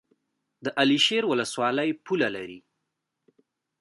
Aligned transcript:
د 0.63 0.65
علي 0.79 0.99
شیر 1.05 1.23
ولسوالۍ 1.27 1.89
پوله 2.05 2.29
لري 2.35 2.59